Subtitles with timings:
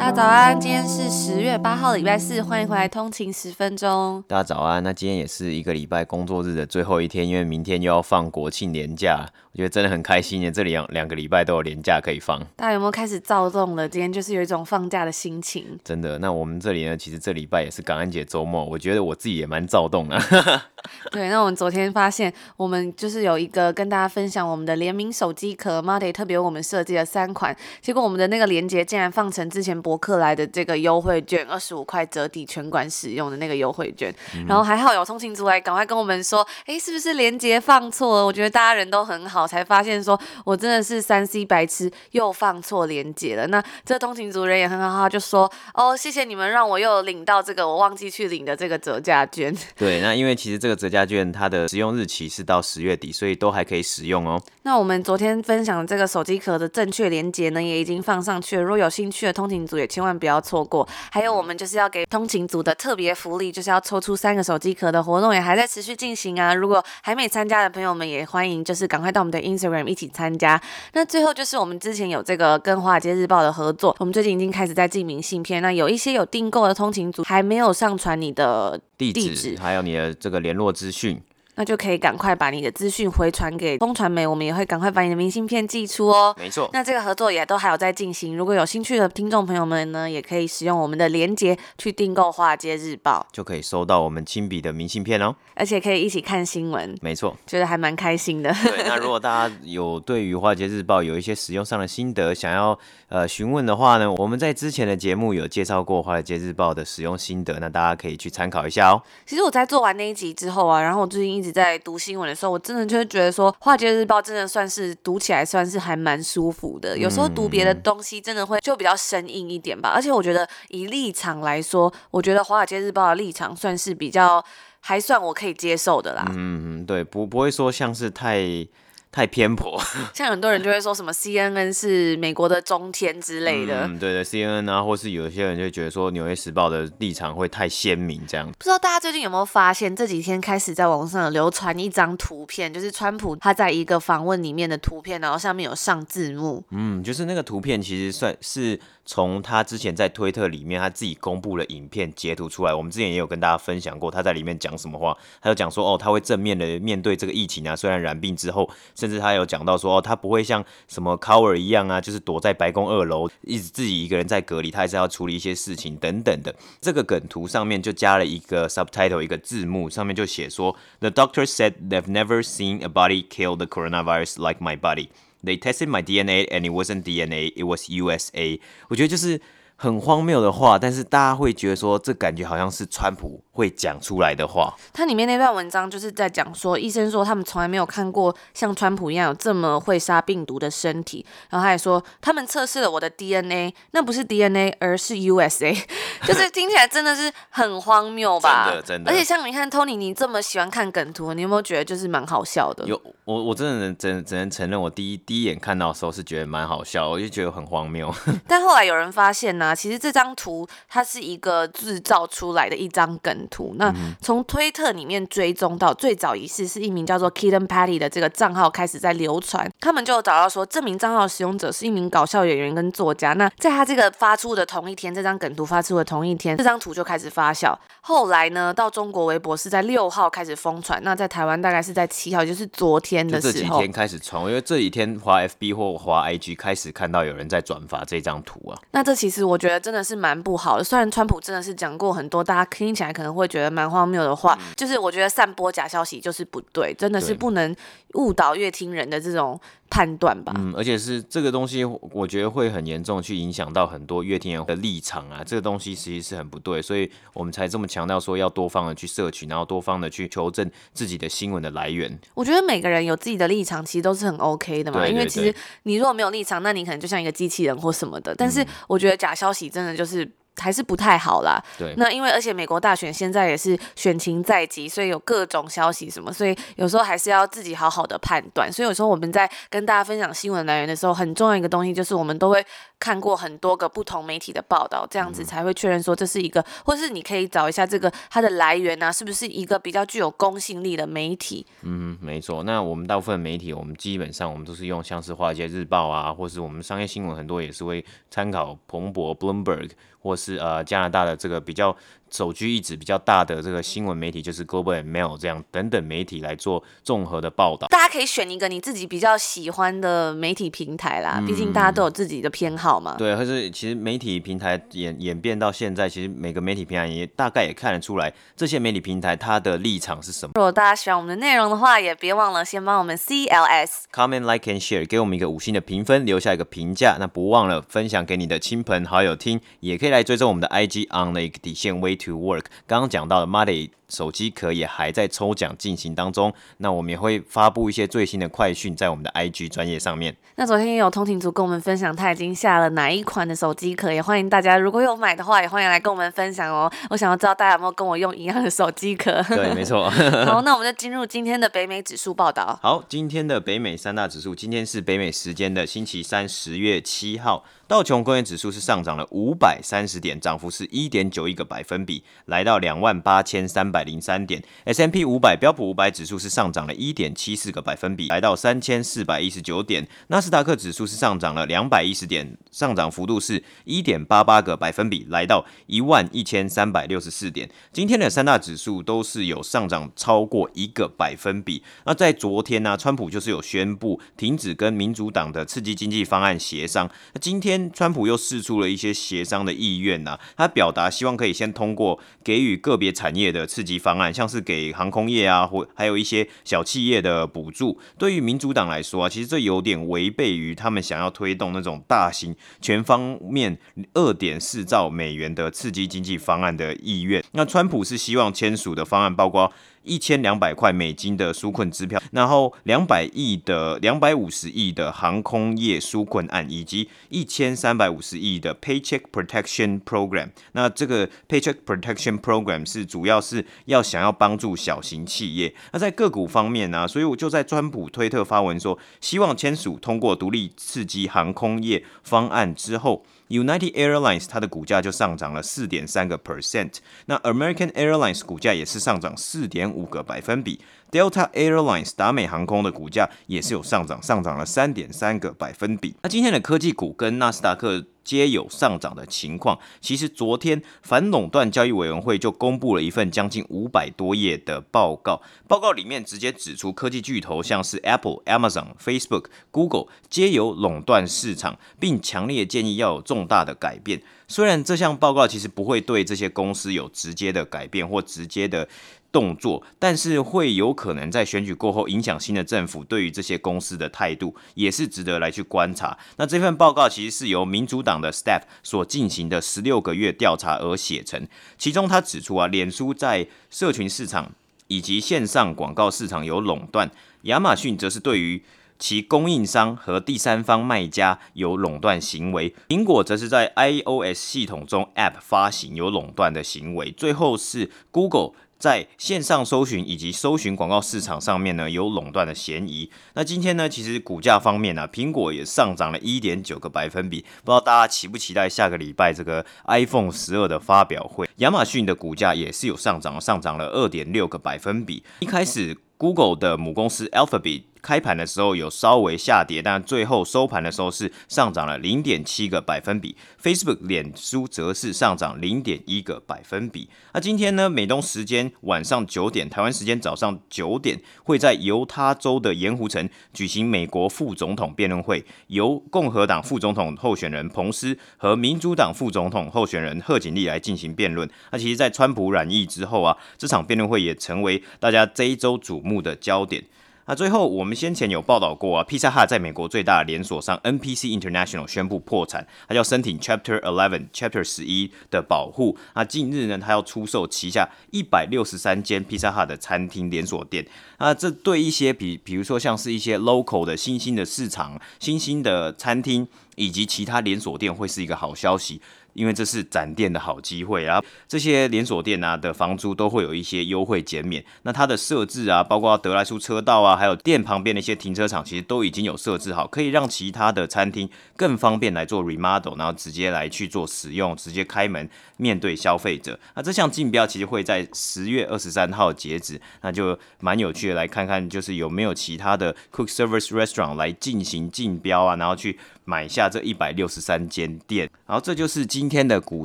[0.00, 4.24] 大家早安，今天是十月八号，礼拜四，欢迎回来通勤十分钟。
[4.26, 12.40] 大家早安，那今天也是一个礼拜工作日的最后一天，因为明天又要放国庆年假，我觉得真的很开心耶，这两两个礼拜都有年假可以放。
[12.56, 13.86] 大家有没有开始躁动了？
[13.86, 15.78] 今天就是有一种放假的心情。
[15.84, 20.18] 真的，那我们这里呢，其实这礼拜也是感恩节周末，我觉得我自己也蛮躁动的。
[21.12, 34.14] 对，那我们昨天发现，我们就是有一个跟大家分享我们的联名手机壳，Mate 特别为我们设计了三款，结果我们的那个链接竟然放成之前博客来的这个优惠券，二十五块折抵全馆使用的那个优惠券。
[34.36, 38.24] 嗯、然后还好有通勤族来赶快跟我们说，哎，是不是连接放错了？
[38.24, 43.48] 我觉得大家人都很好，才发现说我真的是三 C 白痴，又放错连接了。
[43.48, 49.52] 那这通勤族人也很好，他就说，哦，谢谢你们让我又领到这个我忘记去领的这个折价券。
[49.76, 54.40] 对，那因为其实这个折价券它的使用日期是到十月底，所以都还可以使用哦。
[54.62, 58.62] 那我们昨天分享的这个手机壳的正确连接呢，也已经放上去了。
[58.62, 60.88] 如果有兴趣的通勤族也千万不要错过。
[61.10, 66.54] 还有我们就是要给通勤族的特别福利，就是要抽出三个手机壳的活动也还在持续进行啊。
[66.54, 70.60] 如果还没参加的朋友们也欢迎，就是赶快到我们的 Instagram 一起参加。
[70.92, 75.62] 那最后就是我们之前有这个跟华尔街日报的合作，我们最近已经开始在寄明信片。
[75.62, 81.20] 那有一些有订购的通勤族还没有上传你的地址，地址还有你的这个联络资讯。
[81.60, 86.34] 那就可以赶快把你的资讯回传给风传媒，我们也会赶快把你的明信片寄出哦。
[86.38, 95.36] 没错，那这个合作也都还有在进行，如果有兴趣的听众朋友们呢，也可以使用我们的链接去订购《华尔街日报》，就可以收到我们亲笔的明信片哦。
[95.54, 98.50] 而且可以一起看新闻，没错，觉得还蛮开心的。
[98.64, 102.78] 对， 那如果大家有对于《华尔街日报》有一些使用上的心得，想要
[103.10, 109.02] 呃询问的话呢，我们在之前的节目有介绍过《华尔街日报》的使用心得，那大家可以去参考一下哦。
[109.26, 112.34] 其实我在做完那一集之后啊，然后我最近一直在读新闻的。
[112.34, 116.96] 时候我真的就会觉得说，《华尔街日报》真的算是读起来算是还蛮舒服的。
[116.96, 119.90] 有时候读别的东西真的会就比较生硬一点吧。
[119.94, 124.44] 而且我觉得以立场来说，我觉得《华尔街日报》的立场算是比较
[124.80, 126.24] 还算我可以接受的啦。
[126.34, 128.66] 嗯，对，不不会说像是太。
[129.12, 129.80] 太偏颇，
[130.14, 138.46] 像很多人就会说什么 CNN 是美国的中天之类的，嗯，对对，CNN 啊，或是有些人就觉得说《纽约时报》的立场会太鲜明，这样。
[138.46, 146.62] 不知道大家最近有没有发现，这几天开始在网上流传一张图片，就是川普他在一个访问里面的图片，然后上面有上字幕。
[146.70, 148.78] 嗯，就是那个图片其实算是
[149.12, 152.72] 从他之前在推特里面他自己公布了影片截图出来。
[152.72, 158.70] 我们之前也有跟大家分享过他在里面讲什么话，他就讲说哦，他会正面的面对这个疫情啊，虽然染病之后。
[158.94, 166.54] 甚至他有讲到说，哦，他不会像什么考尔一样啊，就是躲在白宫二楼，一直自己一个人在隔离，他还是要处理一些事情等等的。
[166.80, 175.08] 这个梗图上面就加了一个 subtitle，一个字幕，上面就写说：The doctor said they've never seen a body kill the coronavirus like my body.
[175.42, 178.60] They tested my DNA and it wasn't DNA, it was USA。
[178.88, 179.40] 我觉得就是。
[179.82, 184.74] 很荒谬的话，但是大家会觉得说，这感觉好像是川普会讲出来的话。
[184.92, 191.24] 它里面那段文章就是在讲说，医生说他们从来没有看过像川普一样有这么会杀病毒的身体。
[191.50, 195.76] 然后他也说，他们测试了我的 DNA，那不是 DNA，而是 USA，
[196.26, 198.66] 就是听起来真的是很荒谬吧？
[198.68, 199.10] 真的，真的。
[199.10, 202.86] 而且像你看，Tony，你这么喜欢看梗图，你有没有觉得就是蛮好笑的？
[202.86, 208.12] 有，我我真的能只只能承认，我第一第一眼看到的时候是觉得蛮好笑，我就觉得很荒谬。
[208.48, 213.74] 但后来有人发现呢、啊，其实这张图它是一个制造出来的一张梗图。
[213.76, 223.32] 那从推特里面追踪到最早一次是一名叫做 Kitten Patty 的这个账号开始在流传，他们就找到说这名账号使用者是一名搞笑演员跟作家。
[223.34, 227.76] 那在他这个发出的同一天，这张梗图发出的同一天，这张图就开始发酵。
[228.02, 233.52] 后来呢，到中国微博是在六号开始疯传，那在台湾大概是在七号，就是昨天的时候。
[233.52, 238.78] 这几天开始传，因为这几天滑 FB 或滑 IG 开始看到有人在转发这张图啊。
[238.92, 240.84] 那这其实我觉得真的是蛮不好的。
[240.84, 247.74] 虽然川普真的是讲过很多大家听起来可能会觉得蛮荒谬的话，嗯，就是我觉得散播假消息就是不对，真的是不能
[248.14, 249.60] 误导乐听人的这种。
[249.92, 255.42] 判断吧，嗯，而且是这个东西，我觉得会很严重，去影响到很多乐听人的立场啊。
[255.44, 262.16] 这个东西其实是很不对，所以我们才这么强调说要多方的去摄取，然后多方的去求证自己的新闻的来源。
[262.34, 265.04] 我觉得每个人有自己的立场，其实都是很 OK 的嘛。
[265.08, 268.32] 因为其实你如果没有立场，那你可能就像一个机器人或什么的。
[268.36, 270.30] 但是我觉得假消息真的就是。
[270.60, 271.62] 还是不太好啦。
[271.78, 271.94] 对。
[271.96, 278.72] 那因为而且美国大选现在也是选情在即，所以有各种消息什么，所以有时候还是要自己好好的判断。
[278.72, 282.64] 所以有时候我们在跟大家分享新闻来源的时候，很重要一个东西就是我们都会
[283.00, 291.66] 看过很多个不同媒体的报道，这样子才会确认说这是一个，或是你可以找一下这个它的来源啊，是不是一个比较具有公信力的媒体？
[291.80, 292.62] 嗯，没错。
[292.62, 301.96] 那我们大部分媒体，我们基本上我们都是用像是华尔街日报啊，或是我们商业新闻很多也是会参考彭博 （Bloomberg） 或是呃加拿大的这个比较。
[302.30, 307.88] 首屈一指比较大的这个新闻媒体就是 Global and Mail 这样等等媒体来做综合的报道。
[307.88, 313.16] 大家可以选一个你自己比较喜欢的媒体平台啦，毕竟大家都有自己的偏好嘛。
[313.16, 320.52] 嗯、对，或是其实媒体平台演演变到现在，其实每个媒体平台也大概也看得出来，这些媒体平台它的立场是什么。
[320.54, 327.16] 如果大家喜欢我们的内容的话，也别忘了先帮我们 CLS comment like and share，给我们一个五星的评分，留下一个评价。
[327.18, 332.65] 那不忘了分享给你的亲朋好友听，也可以来追踪我们的 IG on 的一个底线 way to work。
[332.87, 340.36] 刚刚讲到的 Mate 手机壳也还在抽奖进行当中，那我们也会发布一些最新的快讯在我们的 IG 专业上面。
[340.56, 346.90] 那昨天也有通勤族跟我们分享他已经下了哪一款的手机壳，也欢迎大家如果有买的话，也欢迎来跟我们分享哦。
[347.08, 349.42] 我想要知道大家有没有跟我用一样的手机壳？
[349.44, 350.10] 对，没错。
[350.44, 352.78] 好，那我们就进入今天的北美指数报道。
[352.82, 357.64] 好，今天的北美三大指数，今天是北美时间的星期三，十月七号。
[357.86, 364.62] 道琼工业指数是上涨了五百三十点，涨幅是一点九一个百分比，来到两万八千三百零三点。
[364.84, 370.06] ，S M P 五百标普五百指数是上涨了一点七四个百分比，来到三千四百一十九点。
[370.28, 377.70] 纳斯达克指数是上涨了两百一十点，上涨幅度是一点八八个百分比，来到一万一千三百六十四点。
[377.92, 381.82] 今天的三大指数都是有上涨超过一个百分比。
[382.04, 387.10] 那在昨天呢、川普就是有宣布停止跟民主党的刺激经济方案协商。
[387.34, 387.90] 那今天。
[387.92, 397.98] 川普又释出了一些协商的意愿呐，他表达希望可以先通过给予个别产业的刺激方案，像是给航空业啊，或还有一些小企业的补助。
[398.18, 403.78] 对于民主党来说啊，其实这有点违背于他们想要推动那种大型全方面
[404.14, 407.42] 二点四兆美元的刺激经济方案的意愿。
[407.52, 409.72] 那川普是希望签署的方案包括。
[410.02, 420.50] 一千两百块美金的纾困支票，然后两百亿的两百五十亿的航空业纾困案，以及一千三百五十亿的 Paycheck Protection Program。
[420.72, 425.74] 那这个 Paycheck Protection Program 是主要是要想要帮助小型企业。
[425.92, 433.24] 那在个股方面呢、所以我就在川普推特发文说，希望签署通过独立刺激航空业方案之后。
[433.50, 440.80] United Airlines 它的股价就上涨了四点三个 percent，那 American Airlines 股价也是上涨四点五个百分比。
[441.10, 446.14] Delta Airlines 达美航空的股价也是有上涨，上涨了三点三个百分比。
[446.22, 449.76] 那今天的科技股跟纳斯达克皆有上涨的情况。
[450.00, 464.22] 其实昨天反垄断交易委员会就公布了一份将近五百多页的报告，报告里面直接指出科技巨头像是 Apple、Amazon、Facebook、Google 皆有垄断市场，并强烈建议要有重大的改变。
[464.46, 468.88] 虽然这项报告其实不会对这些公司有直接的改变或直接的。
[469.32, 476.18] 动作，但是会有可能在选举过后影响新的政府对于这些公司的态度，也是值得来去观察。
[476.36, 481.46] 那这份报告其实是由民主党的 staff 所进行的十六个月调查而写成，
[481.78, 484.52] 其中他指出啊，脸书在社群市场
[484.88, 487.10] 以及线上广告市场有垄断，
[487.42, 488.62] 亚马逊则是对于
[489.00, 498.52] 其供应商和第三方卖家有垄断行为，苹果则是在 iOS 系统中 App 发行有垄断的行为，最后是 Google。
[498.78, 503.10] 在线上搜寻以及搜寻广告市场上面呢，有垄断的嫌疑。
[503.34, 507.42] 那今天呢，其实股价方面呢，苹果也上涨了一点九个百分比。
[507.62, 511.46] 不知道大家期不期待下个礼拜这个 iPhone 十二的发表会？
[511.56, 515.22] 亚马逊的股价也是有上涨，上涨了二点六个百分比。
[515.40, 515.98] 一开始。
[516.20, 523.36] Google 的母公司 Alphabet 开盘的时候有稍微下跌，但最后收盘的时候是上涨了零点七个百分比。
[523.62, 527.08] Facebook 脸书则是上涨零点一个百分比。
[527.34, 541.48] 那今天呢，美东时间晚上九点，台湾时间早上九点，会在犹他州的盐湖城举行美国副总统辩论会，由共和党副总统候选人彭斯和民主党副总统候选人贺锦丽来进行辩论。
[541.70, 546.82] 那其实，在川普染疫之后啊，这场辩论会也成为大家这一周瞩目的焦点。
[547.30, 555.96] 那最后，我们先前有报道过啊，披萨哈在美国最大的连锁商 NPC International 宣布破产，他要申请 Chapter Eleven Chapter 十一的保护。
[556.16, 560.84] 那近日呢，他要出售旗下一百六十三间披萨哈的餐厅连锁店。
[561.20, 569.00] 那这对一些比，比如说像是一些 local 的新兴的市场、新兴的餐厅以及其他连锁店，会是一个好消息。
[569.32, 574.64] 因为这是展店的好机会，然后这些连锁店啊的房租都会有一些优惠减免。
[574.82, 586.58] 那它的设置啊，包括得来速车道啊，还有店旁边的一些停车场，其实都已经有设置好，可以让其他的餐厅更方便来做 remodel，然后直接来去做使用，直接开门面对消费者。
[586.74, 595.98] 那这项竞标其实会在十月二十三号截止，那就蛮有趣的，来看看就是有没有其他的 cook service restaurant 来进行竞标啊，然后去。
[596.30, 599.84] 买下这一百六十三间店，然后这就是今天的股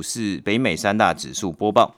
[0.00, 1.92] 市北美三大指数播报。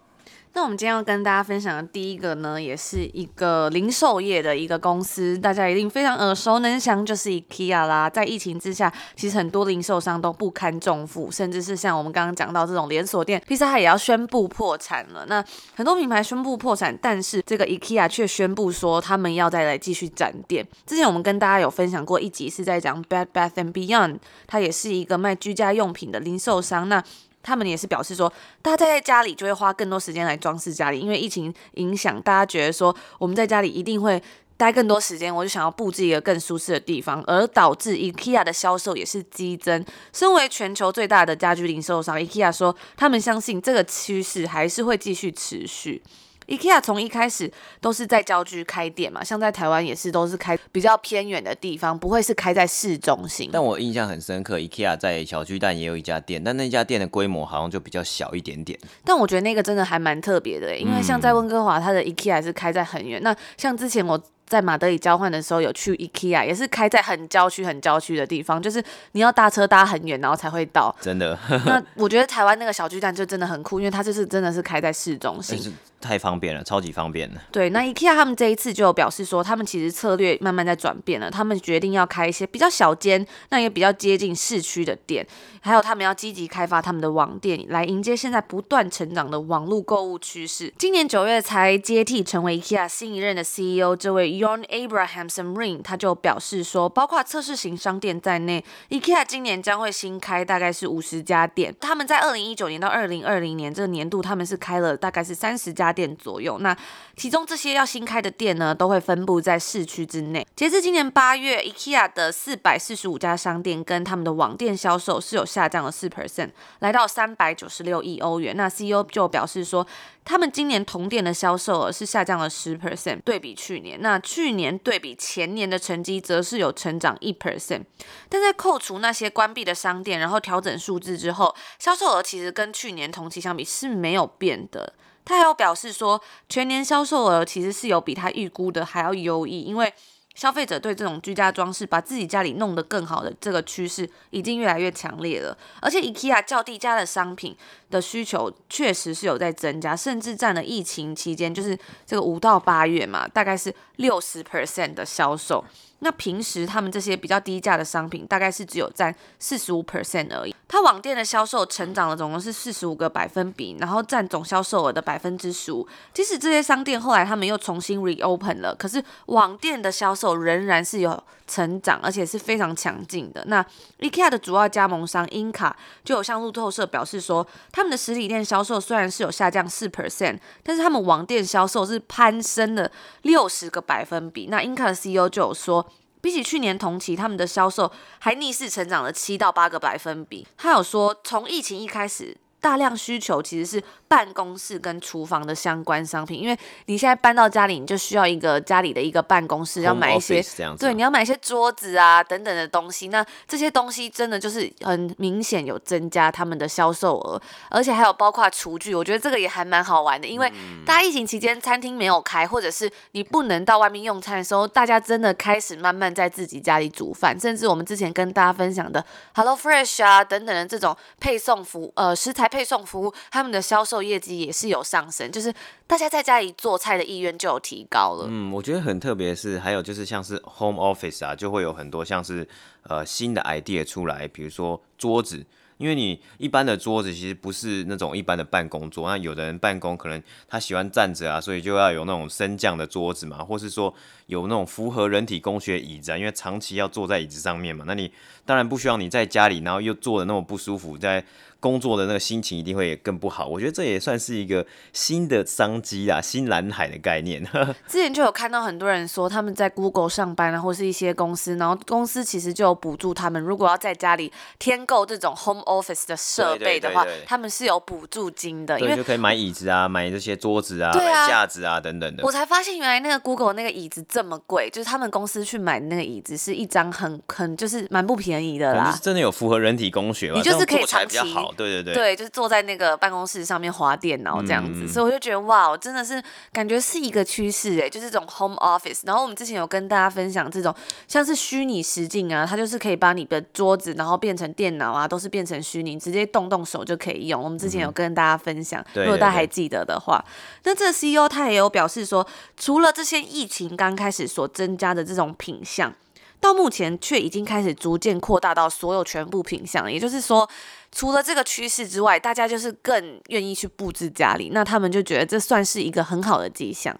[0.54, 8.10] 那我们今天要跟大家分享的第一个呢，也是一个零售业的一个公司，大家一定非常耳熟能详，就是 IKEA 啦。
[8.10, 15.24] 在疫情之下，其实很多零售商都不堪重负，甚至是像我们刚刚讲到这种连锁店，披萨它也要宣布破产了。
[15.26, 15.44] 那
[15.76, 20.66] 很多品牌宣布破产，但是这个 IKEA 却宣布说他们要再来继续展店。
[20.86, 26.88] 之前我们跟大家有分享过一集，是在讲 Bed Bath and Beyond，它也是一个卖居家用品的零售商。
[26.88, 27.02] 那
[27.48, 34.22] 他们也是表示说，大家待在家里就会花更多时间来装饰家里，因为疫情影响，大家觉得说我们在家里一定会
[34.58, 39.82] 待更多时间，我就想要布置一个更舒适的地方，而导致 IKEA 的销售也是激增。
[40.12, 46.02] 身为全球最大的家居零售商，IKEA 说他们相信这个趋势还是会继续持续。
[46.48, 47.50] IKEA 从一开始
[47.80, 53.50] 都是在郊区开店嘛，像在台湾也是都是开比较偏远的地方，不会是开在市中心。
[53.52, 58.78] 但我印象很深刻，IKEA 在小巨蛋也有一家店，但那家店的规模好像就比较小一点点。
[59.04, 63.20] 但我觉得那个真的还蛮特别的，因为像在温哥华，它的 IKEA 是开在很远。
[63.20, 64.20] 嗯、那像之前我。
[64.48, 70.96] 在马德里交换的时候，有去 IKEA，也是开在很郊区、很郊区的地方，就是你要搭车搭很远，然后才会到。
[71.02, 71.38] 真的。
[71.66, 75.76] 那 我觉得台湾那个小巨蛋就真的很酷，因为它就是真的是开在市中心。
[76.00, 77.42] 太方便了，超级方便了。
[77.50, 85.26] 对，那 IKEA 他们这一次就表示说，他们其实策略慢慢在转变了，他们决定要开一些比较小间，那也比较接近市区的店，
[85.60, 90.72] 还有他们要积极开发他们的网店，来迎接现在不断成长的网络购物趋势。
[90.78, 101.74] 今年九月才接替成为 IKEA 新一任的 CEO，这位 Yon Abrahamson Ring，他就表示说，包括测试型商店在内，IKEA 今年将会新开大概是五十家店。
[101.80, 105.87] 他们在二零一九年到二零二零年这个年度，他们是开了大概是三十家。
[105.92, 106.76] 店左右，那
[107.16, 110.46] 其中这些要新开的店呢，都会分布在市区之内。
[110.54, 118.56] 截至今年八月，IKEA 的四百四十五家商店跟他们的网店销售是有下降了四 percent，来到三百九十六亿欧元。
[118.56, 119.86] 那 CEO 就表示说，
[120.24, 124.00] 他们今年同店的销售额是下降了十 percent，对比去年。
[124.00, 127.82] 那去年对比前年的成绩则是有成长一 percent，
[128.28, 134.94] 但在扣除那些关闭的商店，然后调整数字之后，销售额其实跟去年同期相比是没有变的。
[135.28, 136.18] 他还有表示说，
[136.48, 139.92] 全年销售额其实是有比他预估的还要优异，因为
[140.34, 145.54] 消费者对这种居家装饰，把自己家里弄得更好的这个趋势已经越来越强烈了。
[145.82, 147.54] 而且，IKEA 较低价的商品
[147.90, 155.62] 的需求确实是有在增加，甚至占了疫情期间，就是这个五到八月嘛，大概是六十 percent 的销售。
[156.00, 160.54] 那平时他们这些比较低价的商品，大概是只有占四十五 percent 而已。
[160.68, 165.88] 它网店的销售成长了总共是四十五个百分比，然后占总销售额的百分之十五。
[166.12, 173.42] 即使这些商店后来他们又重新 reopen 了，可是网店的销售仍然是有成长，而且是非常强劲的。
[173.46, 173.64] 那
[174.00, 175.72] IKEA 的主要加盟商 Ingka
[176.04, 182.90] 就有向路透社表示说，他们的实体店销售虽然是有下降四 percent，但是他们网店销售是攀升了
[183.22, 184.48] 六十个百分比。
[184.50, 185.87] 那 Ingka 的 CEO 就有说。
[186.20, 190.46] 比起去年同期，他们的销售还逆势成长了七到八个百分比。
[190.56, 200.42] 他有说，从疫情一开始，大量需求其实是办公室跟厨房的相关商品，因为你现在搬到家里，你就需要一个家里的一个办公室，要买一些，
[200.78, 203.08] 对，你要买一些桌子啊等等的东西。
[203.08, 210.50] 那这些东西真的就是很明显有增加他们的销售额，而且还有包括厨具，我觉得这个也还蛮好玩的，因为
[210.84, 222.47] 大家疫情期间餐厅没有开，或者是你不能到外面用餐的时候，大家真的开始慢慢在自己家里煮饭，甚至我们之前跟大家分享的 Hello Fresh 啊等等的这种配送服，呃，食材。
[222.48, 225.52] 配送服务，他们的销售业绩也是有上升，就是
[225.86, 228.26] 大家在家里做菜的意愿就有提高了。
[228.28, 232.48] 嗯，我觉得很特别是，还有就是像是 home office 啊，就会有很多像是
[232.82, 235.44] 呃新的 idea 出来，比如说桌子。
[235.78, 243.94] 因为你一般的桌子其实不是那种一般的办公桌，那有的人办公可能他喜欢站着啊，所以就要有那种升降的桌子嘛，或是说
[244.26, 248.10] 有那种符合人体工学椅子啊，因为长期要坐在椅子上面嘛，那你
[248.44, 251.24] 当然不需要你在家里，然后又坐得那么不舒服，在
[251.60, 253.46] 工作的那个心情一定会更不好。
[253.46, 257.44] 我觉得这也算是一个新的商机啊，新蓝海的概念。
[257.88, 272.24] 之前就有看到很多人说他们在 Google 上班啊，或是一些公司，然后公司其实就有补助他们，如果要在家里添购这种 Home Office 的设备的话，对对对对，他们是有补助金的，因为就可以买椅子啊，买这些桌子啊，啊买架子啊等等的。
[272.24, 278.92] 我才发现原来那个 Google 那个椅子这么贵，就是他们公司去买那个椅子是一张很很就是蛮不便宜的啦。
[278.92, 280.36] 是真的有符合人体工学吗？
[280.36, 281.18] 你就是可以长期
[281.56, 289.00] 对对对，对，就是坐在那个办公室上面划电脑这样子，嗯、所以我就觉得哇，真的是感觉是一个趋势哎，就是这种 home office。
[289.04, 290.74] 然后我们之前有跟大家分享这种
[291.06, 297.42] 像是虚拟实境啊，它就是可以把你的桌子然后变成电脑啊，都是变成虚拟，直接动动手就可以用。
[297.42, 300.24] 我们之前有跟大家分享，嗯、如果大家还记得的话，
[300.62, 302.26] 对对对，那这个 CEO 他也有表示说，
[302.56, 305.94] 除了这些疫情刚开始所增加的这种品相。
[306.40, 310.48] 到目前却已经开始逐渐扩大到所有全部品项，也就是说，
[310.90, 316.96] 除了这个趋势之外，大家就是更愿意去布置家里，那他们就觉得这算是一个很好的迹象。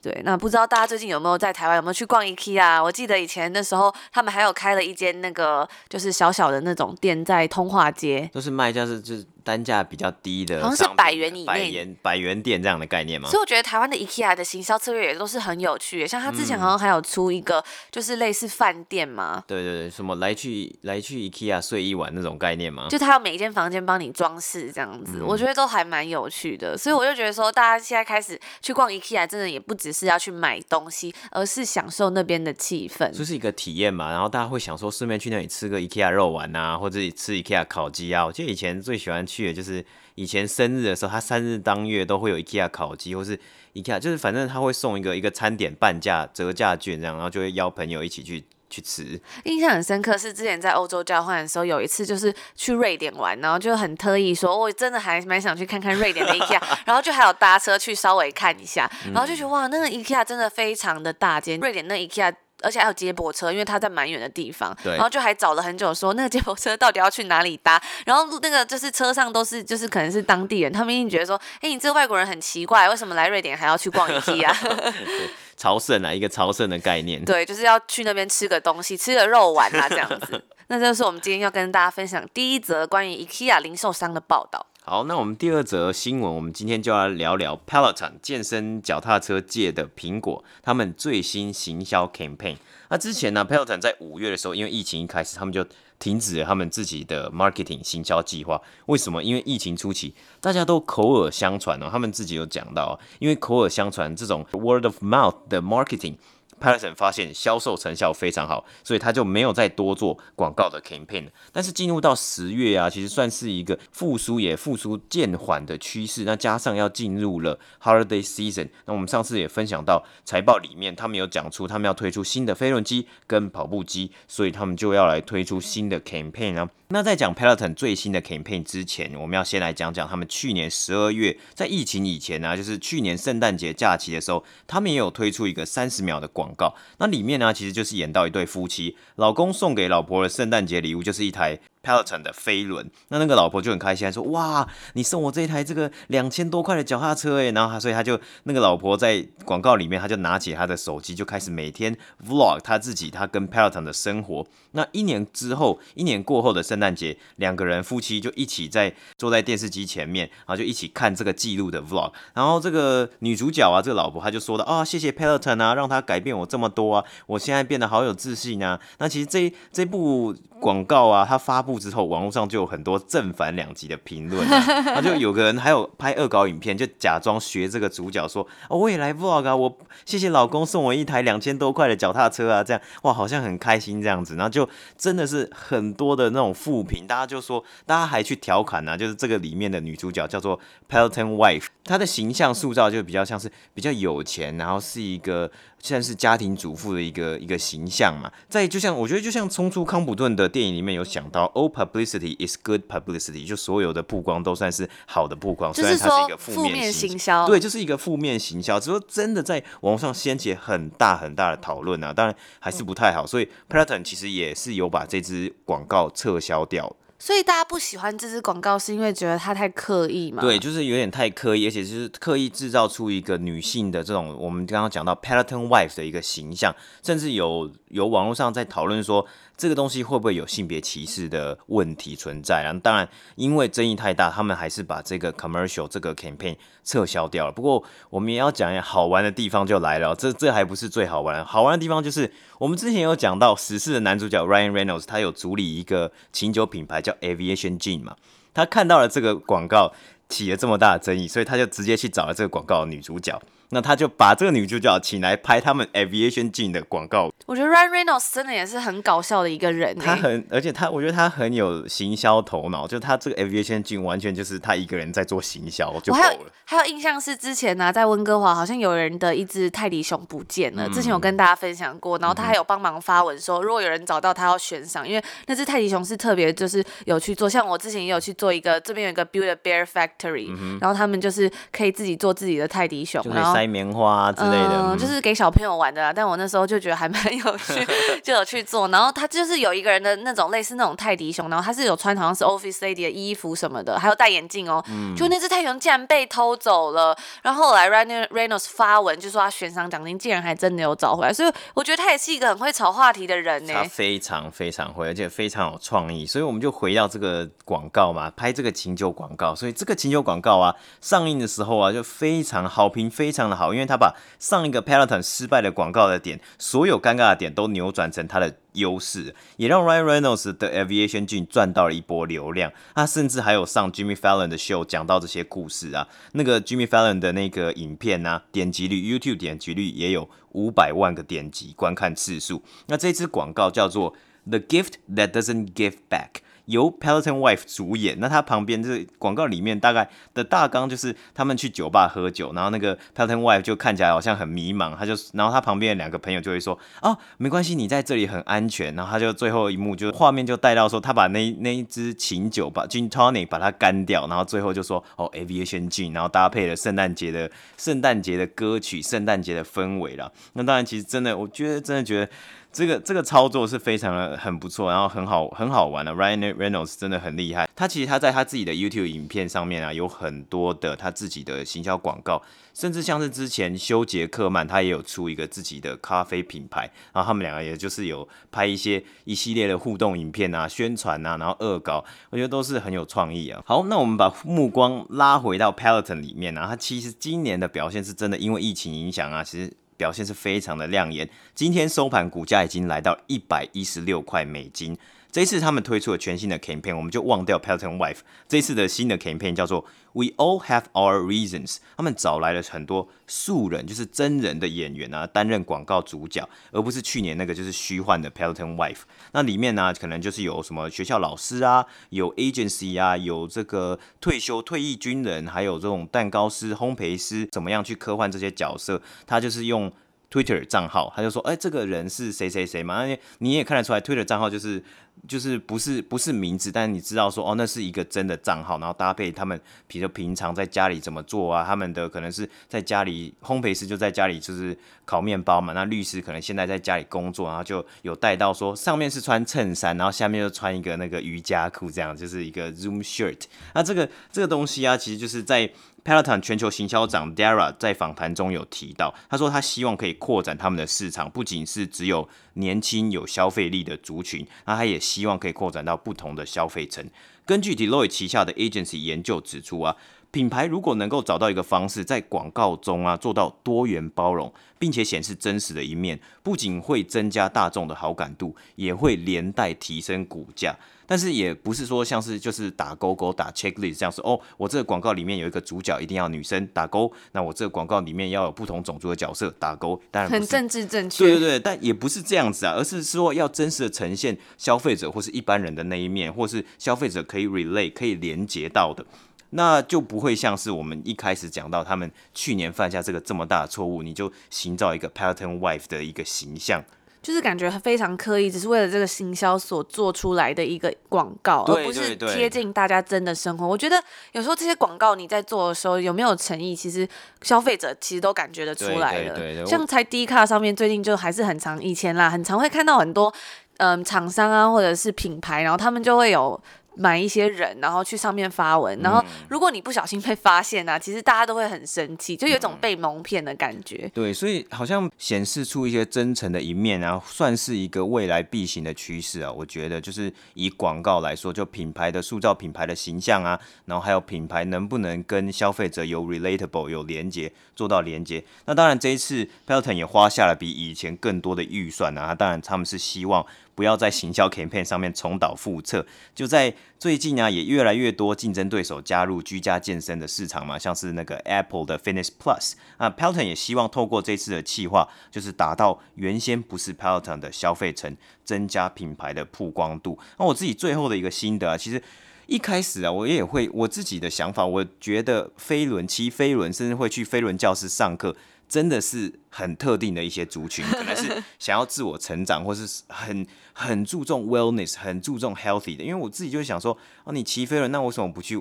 [0.00, 2.82] 对，那不知道大家最近有没有在台湾有没有去逛 IKEA？
[2.82, 9.24] 我记得以前的时候，他们还有开了一间那个就是小小的那种店在通化街，都是卖家是就是。
[9.48, 13.30] 单价比较低的，好像是百元以内，百元百元店这样的概念吗？
[13.30, 19.42] 所以我觉得台湾的 IKEA 的行销策略也都是很有趣的，像他之前好像还有出一个，就是类似饭店嘛、嗯。
[19.46, 22.88] 对对对，什么来去来去 IKEA 睡一晚那种概念吗？
[22.90, 26.76] 就他要每一间房间帮你装饰这样子，嗯、我觉得都还蛮有趣的。
[26.76, 33.10] 所以我就觉得说，大家现在开始去逛 IKEA，真的也不只是要去买东西，而是享受那边的气氛。
[33.12, 38.26] 就是一个体验嘛，然后大家会想说，顺便去那里吃个 IKEA 肉丸啊，或者吃 IKEA 烤鸡啊。
[38.26, 39.84] 我记得以前最喜欢去的就是。
[40.14, 43.38] 以前生日的时候，他生日当月都会有 IKEA 烤鸡，或是
[43.74, 49.20] IKEA，就是反正他会送一个一个餐点半价折价券这样，然后就会邀朋友一起去去吃。
[49.44, 62.34] 印象很深刻是之前在欧洲交换的时候，有一次就是去瑞典玩，然后就很特意说，我真的还蛮想去看看瑞典的 IKEA， 然后就还有搭车去稍微看一下，然后就觉得哇，那个 IKEA 真的非常的大间，瑞典那 IKEA。
[62.62, 67.80] 而且还有接驳车，因为他在蛮远的地方，对然后就还找了很久，说那个接驳车到底要去哪里搭？
[68.04, 74.54] 然后那个就是车上都是就是可能是当地人，他们一定觉得说，哎，你这个外国人很奇怪，为什么来瑞典还要去逛 IKEA？
[75.56, 77.24] 朝圣啊，一个朝圣的概念。
[77.24, 80.42] 对，就是要去那边吃个东西，吃个肉丸啊这样子。
[80.70, 84.64] 那这就是我们今天要跟大家分享第一则关于 IKEA 零售商的报道。
[84.90, 92.56] 好，那我们第二则新闻，我们今天就要聊聊 Peloton 健身脚踏车界的苹果，他们最新行销 campaign。
[92.88, 95.62] 那之前呢，Peloton 在五月的时候，因为疫情一开始，他们就
[95.98, 98.58] 停止了他们自己的 marketing 行销计划。
[98.86, 99.22] 为什么？
[99.22, 106.14] 因为疫情初期，大家都口耳相传哦，他们自己有讲到，因为口耳相传这种 word of mouth 的 marketing。
[106.58, 111.28] Peloton 发现销售成效非常好，所以他就没有再多做广告的 campaign。
[111.52, 116.24] 但是进入到十月啊，其实算是一个复苏也复苏渐缓的趋势。
[116.24, 126.68] 那加上要进入了 holiday season，那我们上次也分享到财报里面，他们有讲出他们要推出新的飞轮机跟跑步机，所以他们就要来推出新的 campaign 啊。
[126.90, 136.74] 那在讲 Peloton 最新的 campaign 之前，我们要先来讲讲他们去年十二月在疫情以前呢、啊，就是去年圣诞节假期的时候，他们也有推出一个三十秒的广广告。
[136.98, 141.58] 那里面呢，其实就是演到一对夫妻，老公送给老婆的圣诞节礼物就是一台
[141.88, 142.90] Peloton 的飞轮。
[143.08, 151.96] 那那个老婆就很开心，说：“哇，你送我这一台这个两千多块的脚踏车诶。”然后他所以他就那个老婆在广告里面，他就拿起他的手机，就开始每天
[152.28, 154.46] vlog 他自己他跟 Peloton 的生活。
[154.72, 162.12] 那一年之后，一年过后的圣诞节，两个人夫妻就一起在坐在电视机前面，然后就一起看这个记录的 vlog。
[162.34, 168.78] 然后这个女主角啊，这个老婆，她就说了啊、谢谢 Peloton 啊，让他改变我这么多啊，我现在变得好有自信啊。
[168.98, 174.64] 那其实这这部广告啊，它发布之后，网络上就有很多正反两极的评论、啊。
[174.96, 184.68] 那就有个人还有拍恶搞影片，就假装学这个主角说，哦，我也来 vlog 啊，我谢谢老公送我一台两千多块的脚踏车啊，这样哇，好像很开心这样子，然后就。
[184.96, 198.32] 真的是很多的那种负评，大家就说，大家还去调侃呢、啊，就是这个里面的女主角叫做 Peloton Wife，她的形象塑造就比较像是比较有钱，然后是一个像是家庭主妇的一个一个形象嘛。
[198.48, 214.48] 在就像我觉得，就像冲出康普顿的电影里面有讲到，All publicity is good publicity，就所有的曝光都算是好的曝光，虽然它是一个负面行销，对，就是一个负面行销，只是说真的在网络上掀起很大很大的讨论啊，当然还是不太好，所以 Peloton 其实也。
[214.48, 220.40] 也是有把这支广告撤销掉，所以大家不喜欢这支广告，是因为觉得它太刻意嘛？
[220.40, 229.26] 对，就是有点太刻意，而且就是刻意制造出一个女性的这种，我们刚刚讲到 Peloton wife 的一个形象，甚至有有网络上在讨论说，
[229.58, 232.62] 这个东西会不会有性别歧视的问题存在？
[232.62, 237.50] 然后当然，因为争议太大，他们还是把这个 commercial 这个 campaign 撤销掉了。
[237.50, 248.14] 不过，我们也要讲一下好玩的地方就来了，这这还不是最好玩，好玩的地方就是我们之前有讲到，死侍的男主角 Ryan Reynolds 他有主理一个琴酒品牌叫 Aviation Gin 嘛，
[248.54, 249.92] 他看到了这个广告
[250.28, 253.36] 起了这么大的争议，所以他就直接去找了这个广告的女主角。
[253.70, 257.30] 那他就把这个女主角请来拍他们 Aviation Gin 的广告。
[257.46, 259.96] 我觉得 Ryan Reynolds 真的也是很搞笑的一个人。
[259.98, 262.86] 他很，而且他，我觉得他很有行销头脑。
[262.86, 266.24] 就他这个 Aviation Gin 完全就是他一个人在做行销就够了。
[266.24, 270.86] 我还有还有印象是之前呢、啊，在温哥华好像有人的一只泰迪熊不见了。
[270.86, 277.48] 嗯、之前有跟大家分享过，然后他还有帮忙发文说，如果有人找到他要悬赏，因为那只泰迪熊是特别就是有去做。
[277.48, 284.30] 像我之前也有去做一个，这边有一个 Build a Bear Factory，、嗯、然后他们就是可以自己做自己的泰迪熊，然后塞棉花。
[284.32, 286.12] 之类的，嗯，就是给小朋友玩的啦。
[286.12, 287.86] 但我那时候就觉得还蛮有趣，
[288.22, 288.86] 就有去做。
[288.88, 294.84] 然后他就是有一个人的那种类似那种泰迪熊，然后他是有穿好像是 Office Lady 的衣服什么的，还有戴眼镜哦。
[294.88, 295.16] 嗯。
[295.16, 297.16] 就那只泰迪熊竟然被偷走了。
[297.42, 303.72] 然后后来 Ryan Reynolds 发文就说他悬赏奖金竟然还真的有找回来，所以我觉得他也是一个很会炒话题的人呢。
[303.74, 306.26] 他非常非常会，而且非常有创意。
[306.26, 309.54] 所以我们就回到这个广告嘛，拍这个琴酒广告。
[309.54, 322.72] 所以这个琴酒广告啊，上映的时候啊，就非常好评，非常的好，因为他把上一个 Peloton 失败的广告的点，所有尴尬的点都扭转成他的优势，也让 Ryan Reynolds 的 Aviation Gin 赚到了一波流量。
[322.94, 326.06] 他甚至还有上 Jimmy Fallon 的 show 讲到这些故事啊。
[326.32, 332.62] 那个 Jimmy Fallon 的那个影片啊，点击率 YouTube 点击率也有五百万个点击观看次数。
[332.86, 334.14] 那这支广告叫做
[334.48, 336.42] The Gift That Doesn't Give Back。
[336.68, 360.30] 由 Peloton Wife 主演，那他旁边这广告里面大概的大纲就是他们去酒吧喝酒，然后那个 Peloton Wife 就看起来好像很迷茫，他就然后他旁边的两个朋友就会说，哦，没关系，你在这里很安全，然后他就最后一幕就画面就带到说他把那那一支琴酒把 Gin Tonic 把它干掉，然后最后就说哦 Aviation Gin，然后搭配了圣诞节的圣诞节的歌曲，圣诞节的氛围了。
[360.52, 362.30] 那当然其实真的，我觉得真的觉得。
[362.70, 366.12] 这个这个操作是非常的很不错，然后很好很好玩的。
[366.12, 372.40] Ryan Reynolds 真的很厉害，他其实他在他自己的 YouTube 影片上面啊，有很多的他自己的行销广告，
[372.74, 383.60] 甚至像是之前休杰克曼他也有出一个自己的咖啡品牌，然后他们两个也就是有拍一些一系列的互动影片啊、宣传啊，然后恶搞，我觉得都是很有创意啊。
[383.66, 389.72] 好，那我们把目光拉回到 Peloton 里面啊，他其实今年的表现是真的，因为疫情影响啊，其实。
[389.98, 394.96] 表现是非常的亮眼，今天收盘股价已经来到一百一十六块美金。
[395.30, 398.20] 这一次他们推出了全新的 campaign，我们就忘掉 Pelton Wife。
[398.48, 401.76] 这一次的新的 campaign 叫做 We All Have Our Reasons。
[401.98, 409.00] 他们找来了很多素人，就是真人的演员啊，担任广告主角，而不是去年那个就是虚幻的 Pelton Wife。
[409.32, 419.02] 那里面呢、可能就是有什么学校老师啊，有 agency 啊，有这个退休退役军人，还有这种蛋糕师、烘焙师，怎么样去科幻这些角色？
[419.26, 419.92] 他就是用
[420.30, 423.06] Twitter 账号，他就说，哎，这个人是谁谁谁嘛？
[423.06, 424.82] 那你也看得出来，Twitter 账号就是。
[425.26, 443.44] 就是不是不是名字，但你知道说哦，那是一个真的账号，然后搭配他们，比如平常在家里怎么做啊，他们的可能是在家里烘焙师就在家里就是烤面包嘛，那律师可能现在在家里工作，然后就有带到说上面是穿衬衫，然后下面就穿一个那个瑜伽裤，这样就是一个 Zoom shirt。
[443.74, 445.70] 那这个这个东西啊，其实就是在
[446.04, 457.04] Peloton 全球行销长 Dara 在访谈中有提到，他说他希望可以扩展他们的市场，不仅是只有年轻有消费力的族群，那他也希望可以扩展到不同的消费层。
[457.44, 459.96] 根据 Deloitte 旗下的 agency 研究指出啊，
[460.30, 470.76] 品牌如果能够找到一个方式，在广告中啊做到多元包容，并且显示真实的一面，不仅会增加大众的好感度，也会连带提升股价。
[471.10, 481.24] 但是也不是说像是就是打勾勾打 checklist 这样说哦，我这个广告里面有一个主角一定要女生打勾，那我这个广告里面要有不同种族的角色打勾，当然很政治正确。
[481.24, 489.02] 对对对，但也不是这样子啊，而是说要真实的呈现消费者或是一般人的那一面，或是消费者可以 relate 可以连接到的，
[489.50, 494.30] 那就不会像是我们一开始讲到他们去年犯下这个这么大的错误，你就
[494.64, 496.84] 营造一个 Peloton Wife 的一个形象。
[497.22, 503.66] 就是感觉非常刻意，只是为了这个行销所做出来的一个广告，而不是贴近大家真的生活。
[503.66, 504.02] 我觉得
[504.32, 507.06] 有时候这些广告你在做的时候有没有诚意，其实
[507.42, 509.66] 消费者其实都感觉得出来了。
[509.66, 513.32] 像在 Dcard 上面最近就还是很常，以前啦很常会看到很多
[513.78, 516.60] 嗯厂商啊或者是品牌，然后他们就会有。
[516.98, 524.02] 买一些人，然后去上面发文，然后如果你不小心被发现啊，其实大家都会很生气，就有一种被蒙骗的感觉。
[524.02, 529.52] 嗯、对，所以好像显示出一些真诚的一面，然后算是一个未来必行的趋势啊。
[529.52, 538.44] 我觉得就是以广告来说，就品牌的塑造、品牌的形象啊，然后还有品牌能不能跟消费者有 relatable 有连接，做到连接。
[538.66, 542.34] 那当然这一次 Peloton 也花下了比以前更多的预算啊。
[542.34, 543.46] 当然他们是希望。
[543.78, 546.04] 不要在行销 campaign 上面重蹈覆辙。
[546.34, 560.18] 就在最近啊，也越来越多竞争对手加入居家健身的市场嘛，像是那个 Apple 的 Fitness Plus 啊，Peloton 也希望透过这次的企划，就是达到原先不是 Peloton 的消费层，增加品牌的曝光度。
[560.40, 562.02] 那我自己最后的一个心得啊，其实
[562.48, 568.34] 一开始啊，我也会我自己的想法，我觉得飞轮骑飞轮，甚至会去飞轮教室上课。
[568.68, 576.04] 真的是很特定的一些族群，可能是 想要自我成长，或是很很注重 wellness，很注重 healthy 的。
[576.04, 578.56] 因为我自己就想说，哦，你骑飞轮，那为什么不去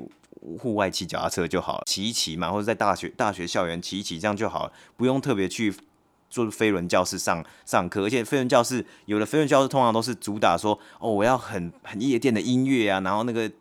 [0.60, 5.74] 户外骑脚踏车就好了，骑一骑嘛，或者在大学大学校园骑一骑，这样就好了，不用特别去
[6.30, 8.06] 做飞轮教室上上课。
[8.06, 13.52] 而且飞轮教室有的飞轮教室通常都是主打说，哦，我要很很夜店的音乐啊，然后那个。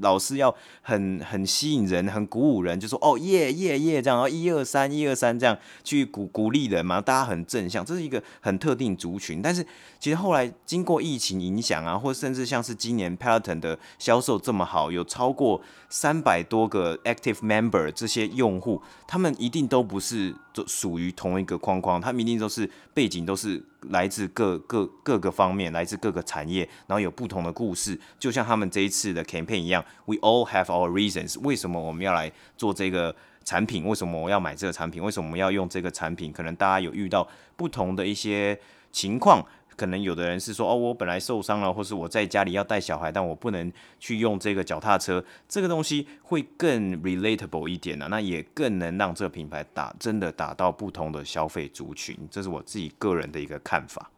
[0.00, 9.40] 老师要很很吸引人，很鼓舞人，就说哦耶耶耶这样，然后一二三一二三这样去鼓鼓励人嘛，大家很正向，这是一个很特定族群。
[9.40, 9.66] 但是
[9.98, 20.34] 其实后来经过疫情影响啊，或甚至像是今年 Peloton 的销售这么好，有超过三百多个 active member 这些用户，他们一定都不是
[20.66, 23.64] 属于同一个框框，他们一定都是背景都是。
[23.90, 31.38] 来自各各各个方面，来自各个产业，然后有不同的故事，就像他们这一次的 campaign 一样，We all have our reasons。
[31.40, 33.14] 为什么我们要来做这个
[33.44, 33.86] 产品？
[33.86, 35.02] 为什么我要买这个产品？
[35.02, 36.32] 为什么我们要用这个产品？
[36.32, 38.58] 可能大家有遇到不同的一些
[38.90, 39.44] 情况。
[39.76, 54.10] 可能有的人是说哦，我本来受伤了，或是我在家里要带小孩，但我不能去用这个脚踏车，这个东西会更 relatable 一点呢、那也更能让这个品牌打真的打到不同的消费族群，这是我自己个人的一个看法。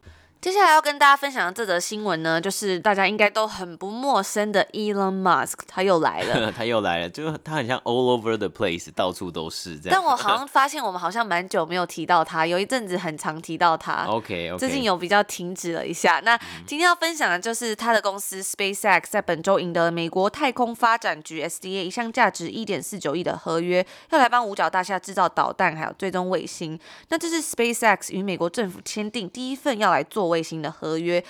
[0.45, 9.99] 接下来要跟大家分享的这则新闻呢，就是大家应该都很不陌生的 Elon Musk，他又来了， 他又来了，就他很像 all over the place，到处都是这样。
[9.99, 14.05] 但我好像发现我们好像蛮久没有提到他，有一阵子很常提到他。
[14.07, 14.55] OK。
[14.59, 16.21] 最近有比较停止了一下。
[16.23, 26.79] 那今天要分享的就是他的公司 SpaceX 在本周赢得了美国太空发展局 SDA 一项价值一点四九亿的合约，要来帮五角大厦制造导弹，还有追踪卫星。
[27.09, 31.23] 那这是 SpaceX 与美国政府签订第一份要来做卫星的合约，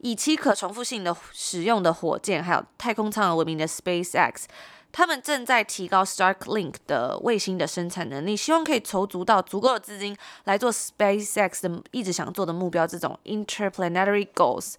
[0.00, 4.44] 以其可重复性的使用的火箭，还有太空舱而闻名的 SpaceX，
[4.92, 14.74] 他们正在提高 Starlink 的卫星的生产能力，希望可以筹足到足够的资金来做 SpaceX 的一直想做的目标，这种 interplanetary goals。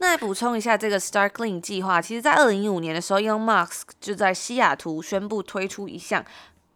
[0.00, 6.24] 那来补充一下这个 Starlink 计划，其实在二零一五年的时候，Elon Musk 就在西雅图宣布推出一项。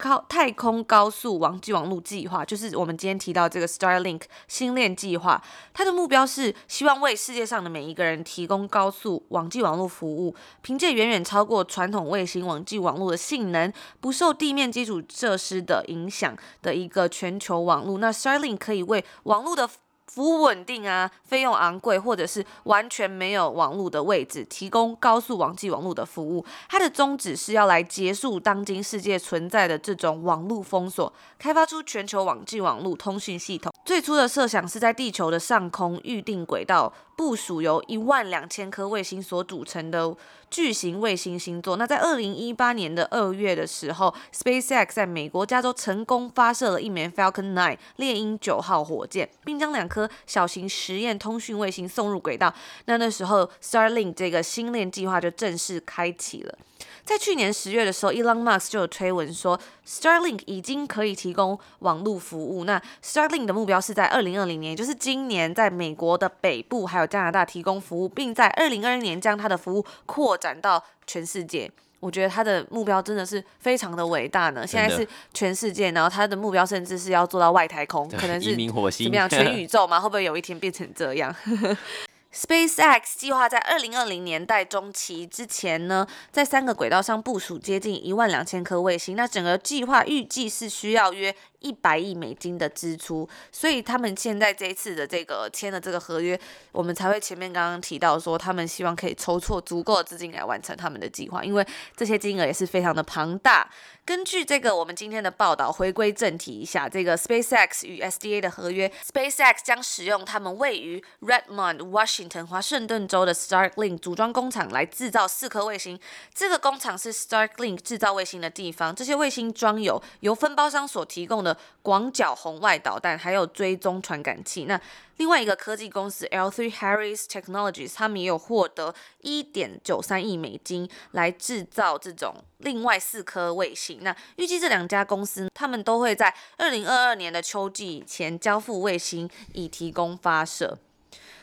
[0.03, 5.41] 靠太空高速网际网络计划，就是我们今天提到这个 Starlink 星链计划。
[5.73, 17.99] 它的目标是希望为世界上的每一个人提供高速网际网络服务，凭借远远超过传统卫星网际网络的性能，不受地面基础设施的影响的一个全球网络。
[17.99, 19.71] 那 Starlink 可以为网络的
[20.13, 26.45] 服务稳定啊，费用昂贵，或者是完全没有网络的位置，提供高速网际网络的服务。
[26.69, 33.73] 它的宗旨是要来结束当今世界存在的这种网络封锁，开发出全球网际网络通讯系统。
[33.87, 36.93] 最初的设想是在地球的上空预定轨道。
[37.17, 40.15] 部署由一万两千颗卫星所组成的
[40.51, 41.77] 巨型卫星星座。
[41.77, 52.53] 那在二零一八年的二月的时候，SpaceX 在美国加州成功发射了一枚 Falcon 9猎鹰九号火箭，并将两颗小型实验通讯卫星送入轨道。
[52.87, 56.59] 那那时候，Starlink 这个星链计划就正式开启了。
[57.05, 62.65] 在去年十月的时候，Elon Musk 就有推文说，Starlink 已经可以提供网络服务。
[62.65, 71.71] 那 Starlink 的目标是在二零二零年，就是今年，在美国的北部还有加拿大提供服务，并在二零二一年将它的服务扩展到全世界。
[71.99, 74.67] 我觉得他的目标真的是非常的伟大呢。
[74.67, 80.01] 现在是全世界，然后他的目标甚至是要做到外太空，可能是怎么样全宇宙嘛？
[80.01, 81.33] 会不会有一天变成这样？
[82.35, 89.15] SpaceX 计划在二零二零年代中期之前呢，在三个轨道上部署接近一万两千颗卫星。
[89.15, 96.39] 那整个计划预计是需要约一百亿美金的支出，所以他们现在这一次的这个签的这个合约，
[96.73, 103.71] 我们才会前面刚刚提到说，他们希望可以筹措足够的资金来完成他们的计划，因为这些金额也是非常的庞大。
[104.05, 115.97] 根据这个我们今天的报道，回归正题一下，这个 SpaceX 与 SDA 的合约，SpaceX 将使用他们位于 Redmond Washington 华盛顿州的 Starlink 组装工厂来制造四颗卫星。
[116.35, 121.52] 这个工厂是 Starlink 制造卫星的地方，这些卫星装有由分包商所提供的
[121.83, 124.65] 广角红外导弹，还有追踪传感器。
[124.65, 124.81] 那
[125.19, 133.99] 另外一个科技公司 L3 Harris Technologies，他们也有获得一点九三亿美金来制造这种另外四颗卫星。
[134.03, 140.79] 那预计这两家公司，他们都会在二零二二年的秋季前交付卫星，以提供发射。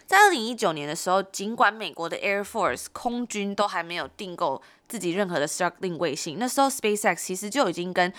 [0.06, 8.12] 在二零一九年的时候，尽管美国的 Air Force 空军都还没有订购自己任何的 Starlink 卫星，那时候 SpaceX 其实就已经跟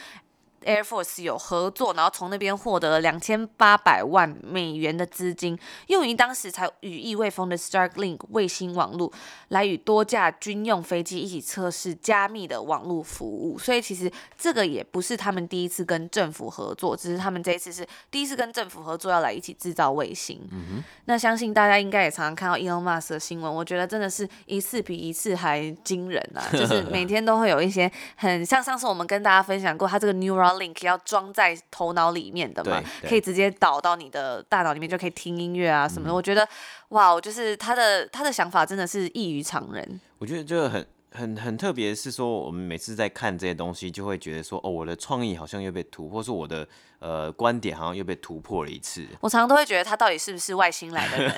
[0.65, 9.13] Air Force 有合作，然后从那边获得了两千八百万美元的资金，用于当时才羽翼未丰的 Starlink 卫星网络，
[9.49, 13.59] 来与多架军用飞机一起测试加密的网络服务。
[13.59, 20.41] 所以其实这个也不是他们第一次跟政府合作，只是他们这一次是第一次跟政府合作，要来一起制造卫星。
[20.51, 20.85] 嗯哼。
[21.07, 26.45] 那相信大家应该也常常看到 Elon Musk 的新闻，我觉得真的是一次比一次还惊人啊！
[26.53, 36.13] 就是 每天都会有一些很像上次我们跟大家分享过他这个 Neural Link 要装在头脑里面的嘛，可以直接导到你的大脑里面，就可以听音乐啊什么的。
[36.13, 36.47] 嗯、我觉得，
[36.91, 40.01] 哇，就是他的他的想法真的是异于常人。
[40.19, 46.67] 我觉得这个很很很特别，是说我们每次在看这些东西，就会觉得说，哦，我的创意好像又被突破，是我的
[47.01, 49.05] 呃观点好像又被突破了一次。
[49.21, 51.35] 我常常都会觉得他到底是不是外星来的人？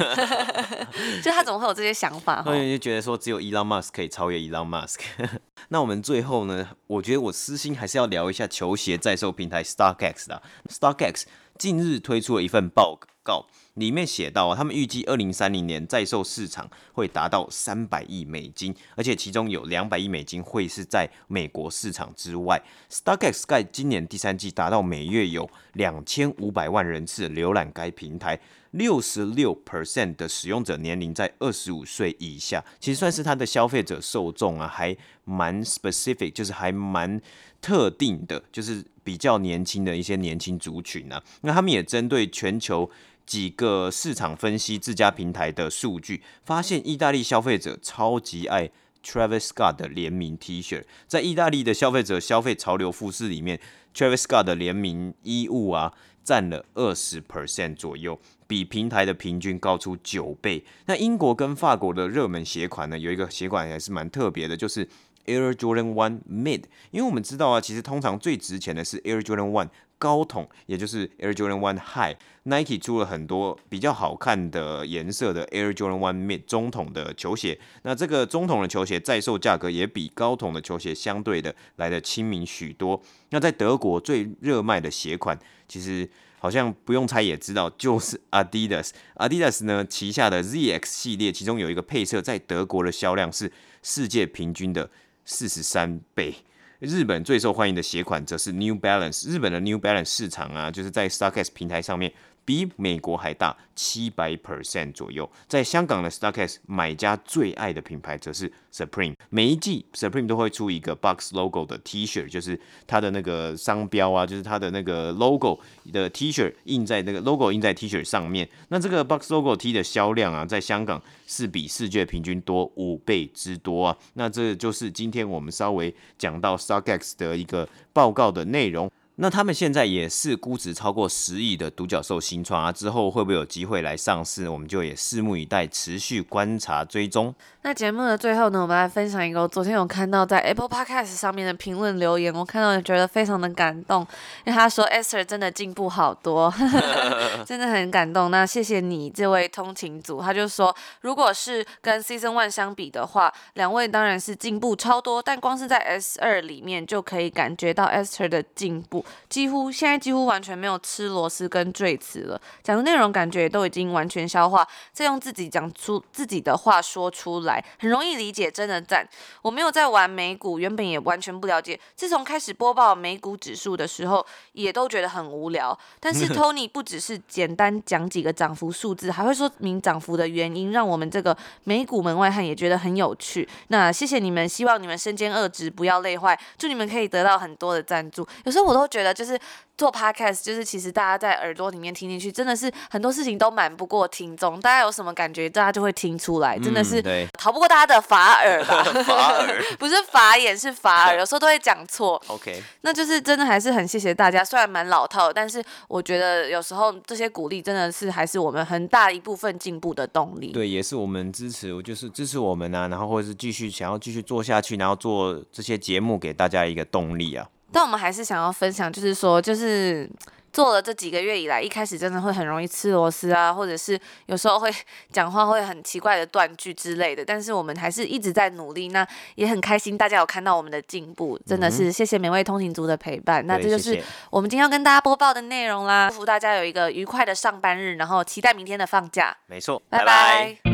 [1.22, 2.42] 就他怎么会有这些想法？
[2.42, 5.00] 所以就觉得说，只有 Elon Musk 可以超越 Elon Musk。
[5.68, 10.42] 那我们最后呢，我觉得我私心还是要聊一下球鞋在售平台 StockX 的。
[10.68, 11.22] StockX
[11.56, 13.46] 近日推出了一份报告。
[13.74, 22.62] 里面写到啊，他们预计二零三零年在售市场会达到三百亿美金，而且其中有两百亿美金会是在美国市场之外。
[22.90, 28.38] StockX 在今年第三季达到每月有两千五百万人次浏览该平台，
[28.72, 37.18] 六十六 percent 的使用者年龄在二十五岁以下，其实算是它的消费者受众啊，还蛮 specific，就是还蛮
[37.62, 41.22] 特定的，就是比较年轻的一些年轻族群啊。
[41.40, 42.90] 那他们也针对全球。
[43.32, 48.70] 几个市场分析自家平台的数据，发现意大利消费者超级爱
[49.02, 50.84] Travis Scott 的联名 T 恤。
[51.08, 53.58] 在意大利的消费者消费潮流服饰里面
[53.94, 60.62] ，Travis Scott 的联名衣物啊，占了二十 percent 左右，比平台的平均高出九倍。
[60.84, 64.86] 那英国跟法国的热门鞋款呢，有一个鞋款还是蛮特别的，就是
[65.24, 66.64] Air Jordan One Mid。
[66.90, 69.70] 因为我们知道啊，其实通常最值钱的是 Air Jordan One。
[70.02, 72.16] 高筒，也就是 Air Jordan One High。
[72.42, 77.56] Nike 出了很多比较好看的颜色的 Air Jordan One Mid 中筒的球鞋。
[77.82, 83.00] 那这个中筒的球鞋在售价格也比高筒的球鞋相对的来得亲民许多。
[83.30, 85.38] 那在德国最热卖的鞋款，
[85.68, 86.10] 其实
[86.40, 88.90] 好像不用猜也知道，就是 Adidas。
[89.14, 93.52] Adidas 呢旗下的 ZX 系列，其中有一个配色在德国的销量是
[93.84, 94.90] 世界平均的
[95.24, 96.34] 四十三倍。
[96.82, 99.28] 日本最受欢迎的鞋款则是 New Balance。
[99.28, 102.12] 日本的 New Balance 市场啊，就是在 StockX 平台上面。
[102.44, 105.30] 比美国还大七百 percent 左右。
[105.48, 109.14] 在香港的 StockX 买家最爱的品牌则是 Supreme。
[109.30, 115.60] 每一季 Supreme 都会出一个 Box Logo 的 T 恤，就是它的那个商标啊，就是它的那个 logo
[115.92, 118.48] 的 T 恤印在那个 logo 印在 T 恤上面。
[118.68, 123.96] 那这个 Box Logo T 的销量啊，在香港是比世界平均多五倍之多啊。
[124.14, 128.90] 那这就是今天我们稍微讲到 StockX 的一个报告的内容。
[129.16, 134.48] 那他们现在也是估值超过十亿的独角兽新创啊，之后会不会有机会来上市？
[134.48, 137.34] 我们就也拭目以待，持续观察追踪。
[137.64, 144.00] 那节目的最后呢，我们来分享一个我昨天有看到在 Apple Podcast 上面的评论留言，我看到觉得非常的感动，
[144.44, 146.52] 因为他说 Esther 真的进步好多，
[147.46, 148.30] 真的很感动。
[148.30, 159.01] 那谢谢你这位通勤组，他就说，如果是跟 Season One 相比的话，两位当然是进步超多，但光是在 S 二里面就可以感觉到 Esther 的进步。
[159.28, 169.04] 几乎现在几乎完全没有吃螺丝跟赘词了，讲的内容感觉都已经完全消化，再用自己讲出自己的话说出来，很容易理解，真的赞。
[169.42, 175.76] 我没有在玩美股，原本也完全不了解，自从开始播报美股指数的时候，也都觉得很无聊。
[175.98, 183.48] 但是 Tony 不只是简单讲几个涨幅数字，还会说明涨幅的原因，让我们这个美股门外汉也觉得很有趣。
[183.68, 188.24] 那谢谢你们，希望你们身兼二职，不要累坏，祝你们可以得到很多的赞助。
[188.44, 188.91] 有时候我都。
[188.92, 189.38] 觉得就是
[189.78, 194.60] 做 podcast，就是其实大家在耳朵里面听进去，真的是很多事情都瞒不过听众。
[194.60, 197.02] 大家有什么感觉，大家就会听出来，真的是
[197.38, 198.84] 逃不过大家的法耳吧？
[198.94, 202.22] 嗯、法耳不是法眼，是法耳，有时候都会讲错。
[202.26, 210.52] OK，那就是真的还是很谢谢大家，虽然蛮老套，但是我觉得有时候这些鼓励真的是还是我们很大一部分进步的动力。
[210.52, 217.48] 对，也是我们支持，就是支持我们啊，然后或者是继续想要继续做下去，然后做这些节目给大家一个动力啊。
[217.72, 220.08] 但我们还是想要分享，就是说，就是
[220.52, 224.70] 做了这几个月以来，一开始真的会很容易吃螺丝啊，或者是有时候会
[225.10, 227.24] 讲话会很奇怪的断句之类的。
[227.24, 229.06] 但是我们还是一直在努力，那
[229.36, 233.42] 也很开心，大家有看到我们的进步，真的是谢谢每位通勤族的陪伴。
[233.42, 233.98] 嗯、那这就是
[234.30, 236.10] 我们今天要跟大家播报的内容啦。
[236.10, 239.34] 祝福大家有一个愉快的上班日，然后期待明天的放假。
[239.46, 240.04] 没错，拜拜。
[240.04, 240.71] 拜拜。